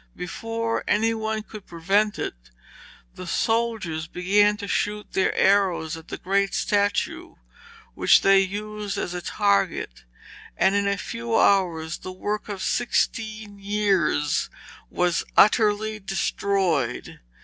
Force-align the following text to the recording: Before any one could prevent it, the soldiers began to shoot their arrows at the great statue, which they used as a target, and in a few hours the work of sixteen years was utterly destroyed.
Before 0.15 0.83
any 0.87 1.13
one 1.13 1.43
could 1.43 1.67
prevent 1.67 2.17
it, 2.17 2.49
the 3.13 3.27
soldiers 3.27 4.07
began 4.07 4.57
to 4.57 4.67
shoot 4.67 5.13
their 5.13 5.31
arrows 5.35 5.95
at 5.95 6.07
the 6.07 6.17
great 6.17 6.55
statue, 6.55 7.35
which 7.93 8.21
they 8.21 8.39
used 8.39 8.97
as 8.97 9.13
a 9.13 9.21
target, 9.21 10.03
and 10.57 10.73
in 10.73 10.87
a 10.87 10.97
few 10.97 11.35
hours 11.37 11.99
the 11.99 12.11
work 12.11 12.49
of 12.49 12.63
sixteen 12.63 13.59
years 13.59 14.49
was 14.89 15.23
utterly 15.37 15.99
destroyed. 15.99 17.19